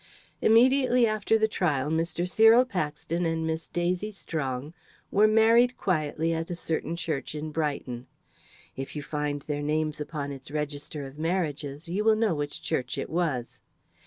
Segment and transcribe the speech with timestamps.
[0.41, 2.27] Immediately after the trial Mr.
[2.27, 4.73] Cyril Paxton and Miss Daisy Strong
[5.11, 8.07] were married quietly at a certain church in Brighton;
[8.75, 12.97] if you find their names upon its register of marriages you will know which church
[12.97, 13.61] it was.